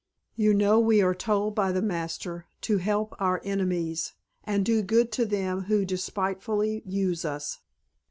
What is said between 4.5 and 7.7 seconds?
do good to them who despitefully use us."